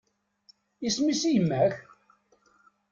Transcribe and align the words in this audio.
Isem-is 0.87 1.21
i 1.29 1.31
yemma-k? 1.31 1.75